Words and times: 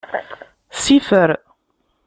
Sifer. 0.83 1.29